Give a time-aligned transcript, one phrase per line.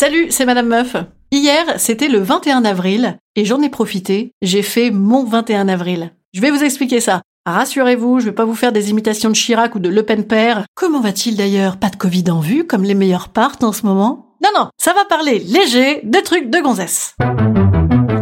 [0.00, 0.96] Salut, c'est Madame Meuf.
[1.30, 6.14] Hier, c'était le 21 avril, et j'en ai profité, j'ai fait mon 21 avril.
[6.32, 7.20] Je vais vous expliquer ça.
[7.44, 10.64] Rassurez-vous, je vais pas vous faire des imitations de Chirac ou de Le Pen père.
[10.74, 11.76] Comment va-t-il d'ailleurs?
[11.76, 14.36] Pas de Covid en vue, comme les meilleurs partent en ce moment?
[14.42, 17.14] Non, non, ça va parler léger de trucs de gonzesse.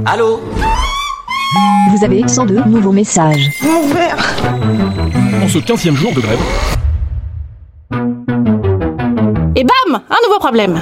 [0.04, 0.40] Allô?
[1.92, 3.50] Vous avez 102 nouveaux messages.
[5.40, 6.40] En ce 15 jour de grève,
[9.54, 10.80] Et bam Un nouveau problème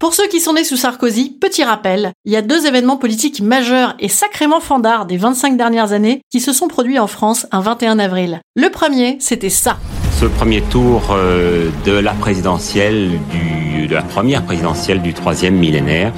[0.00, 3.42] Pour ceux qui sont nés sous Sarkozy, petit rappel, il y a deux événements politiques
[3.42, 7.60] majeurs et sacrément fandards des 25 dernières années qui se sont produits en France un
[7.60, 8.40] 21 avril.
[8.56, 9.76] Le premier, c'était ça.
[10.18, 16.14] ce premier tour euh, de la présidentielle du, de la première présidentielle du troisième millénaire.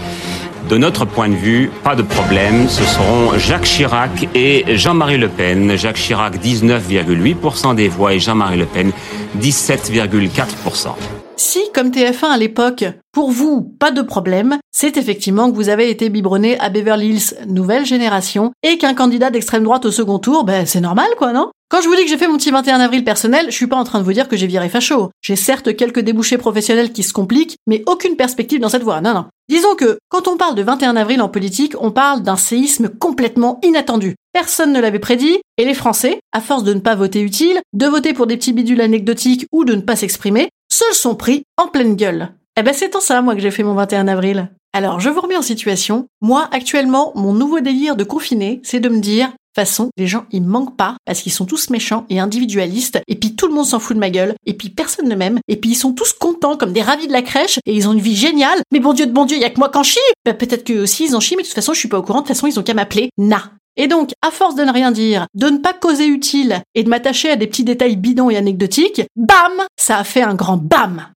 [0.69, 2.69] De notre point de vue, pas de problème.
[2.69, 5.77] Ce seront Jacques Chirac et Jean-Marie Le Pen.
[5.77, 8.93] Jacques Chirac 19,8% des voix et Jean-Marie Le Pen
[9.41, 11.22] 17,4%.
[11.37, 15.91] Si, comme TF1 à l'époque, pour vous, pas de problème, c'est effectivement que vous avez
[15.91, 20.45] été biberonné à Beverly Hills Nouvelle Génération et qu'un candidat d'extrême droite au second tour,
[20.45, 21.51] ben c'est normal quoi, non?
[21.71, 23.77] Quand je vous dis que j'ai fait mon petit 21 avril personnel, je suis pas
[23.77, 25.11] en train de vous dire que j'ai viré facho.
[25.23, 29.15] J'ai certes quelques débouchés professionnels qui se compliquent, mais aucune perspective dans cette voie, non
[29.15, 29.25] non.
[29.49, 33.59] Disons que, quand on parle de 21 avril en politique, on parle d'un séisme complètement
[33.63, 34.17] inattendu.
[34.35, 37.87] Personne ne l'avait prédit, et les Français, à force de ne pas voter utile, de
[37.87, 41.45] voter pour des petits bidules anecdotiques ou de ne pas s'exprimer, se le sont pris
[41.59, 42.33] en pleine gueule.
[42.59, 44.51] Eh ben c'est en ça, moi, que j'ai fait mon 21 avril.
[44.73, 46.07] Alors, je vous remets en situation.
[46.23, 50.07] Moi, actuellement, mon nouveau délire de confiné, c'est de me dire, de toute façon, les
[50.07, 53.53] gens, ils manquent pas, parce qu'ils sont tous méchants et individualistes, et puis tout le
[53.53, 55.93] monde s'en fout de ma gueule, et puis personne ne m'aime, et puis ils sont
[55.93, 58.81] tous contents comme des ravis de la crèche, et ils ont une vie géniale, mais
[58.81, 61.05] bon Dieu de bon Dieu, y a que moi qu'en chie Bah peut-être qu'eux aussi
[61.05, 62.47] ils en chient, mais de toute façon, je suis pas au courant, de toute façon,
[62.47, 63.51] ils ont qu'à m'appeler Na.
[63.77, 66.91] Et donc, à force de ne rien dire, de ne pas causer utile, et de
[66.91, 71.07] m'attacher à des petits détails bidons et anecdotiques, bam Ça a fait un grand bam.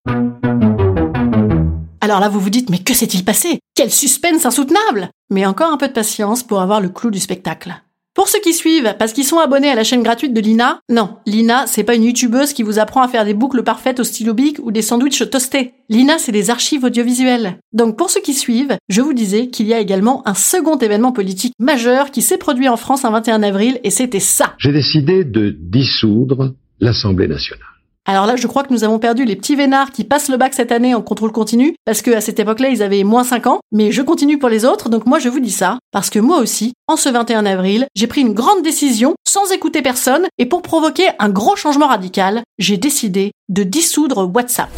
[2.00, 3.58] Alors là, vous vous dites, mais que s'est-il passé?
[3.74, 5.10] Quel suspense insoutenable!
[5.28, 7.82] Mais encore un peu de patience pour avoir le clou du spectacle.
[8.16, 11.18] Pour ceux qui suivent, parce qu'ils sont abonnés à la chaîne gratuite de Lina, non,
[11.26, 14.32] Lina, c'est pas une youtubeuse qui vous apprend à faire des boucles parfaites au stylo
[14.32, 15.74] bic ou des sandwichs toastés.
[15.90, 17.58] Lina, c'est des archives audiovisuelles.
[17.74, 21.12] Donc pour ceux qui suivent, je vous disais qu'il y a également un second événement
[21.12, 24.54] politique majeur qui s'est produit en France un 21 avril, et c'était ça.
[24.56, 27.75] J'ai décidé de dissoudre l'Assemblée nationale.
[28.08, 30.54] Alors là, je crois que nous avons perdu les petits vénards qui passent le bac
[30.54, 33.60] cette année en contrôle continu, parce que à cette époque-là, ils avaient moins 5 ans,
[33.72, 36.38] mais je continue pour les autres, donc moi je vous dis ça, parce que moi
[36.38, 40.62] aussi, en ce 21 avril, j'ai pris une grande décision, sans écouter personne, et pour
[40.62, 44.70] provoquer un gros changement radical, j'ai décidé de dissoudre WhatsApp.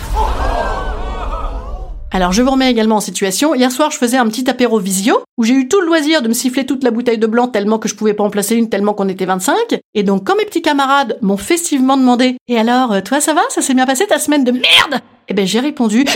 [2.11, 3.55] Alors je vous remets également en situation.
[3.55, 6.29] Hier soir, je faisais un petit apéro visio où j'ai eu tout le loisir de
[6.29, 8.71] me siffler toute la bouteille de blanc tellement que je pouvais pas en placer une
[8.71, 9.55] tellement qu'on était 25.
[9.95, 13.43] Et donc quand mes petits camarades m'ont festivement demandé "Et alors, euh, toi ça va?
[13.51, 15.03] Ça s'est bien passé ta semaine de merde?
[15.29, 16.07] Eh ben j'ai répondu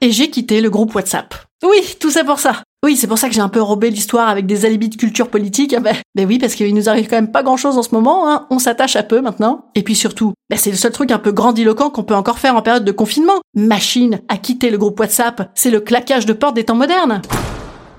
[0.00, 1.34] et j'ai quitté le groupe WhatsApp.
[1.62, 2.62] Oui, tout ça pour ça.
[2.84, 5.28] Oui, c'est pour ça que j'ai un peu robé l'histoire avec des alibis de culture
[5.28, 5.74] politique.
[5.76, 7.92] Ah Ben, ben oui, parce qu'il nous arrive quand même pas grand chose en ce
[7.92, 8.46] moment, hein.
[8.50, 9.66] On s'attache à peu maintenant.
[9.74, 12.54] Et puis surtout, ben c'est le seul truc un peu grandiloquent qu'on peut encore faire
[12.54, 13.40] en période de confinement.
[13.56, 17.20] Machine à quitter le groupe WhatsApp, c'est le claquage de porte des temps modernes.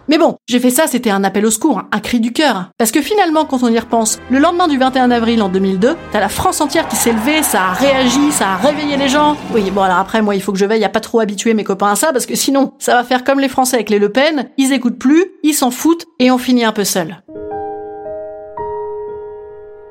[0.09, 2.71] Mais bon, j'ai fait ça, c'était un appel au secours, hein, un cri du cœur.
[2.79, 6.19] Parce que finalement, quand on y repense, le lendemain du 21 avril en 2002, t'as
[6.19, 9.37] la France entière qui s'est levée, ça a réagi, ça a réveillé les gens.
[9.53, 11.63] Oui, bon alors après, moi, il faut que je veille à pas trop habituer mes
[11.63, 14.09] copains à ça, parce que sinon, ça va faire comme les Français avec les Le
[14.11, 17.21] Pen, ils écoutent plus, ils s'en foutent, et on finit un peu seul.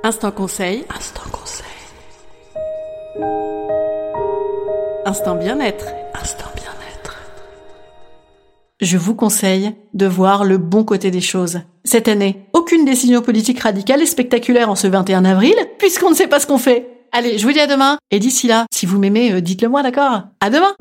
[0.03, 0.85] Instant conseil.
[0.97, 1.65] Instant conseil.
[5.07, 5.87] Instant bien-être.
[8.81, 11.63] Je vous conseille de voir le bon côté des choses.
[11.83, 16.29] Cette année, aucune décision politique radicale et spectaculaire en ce 21 avril, puisqu'on ne sait
[16.29, 16.89] pas ce qu'on fait.
[17.11, 19.83] Allez, je vous dis à demain, et d'ici là, si vous m'aimez, euh, dites-le moi,
[19.83, 20.23] d'accord?
[20.41, 20.77] À demain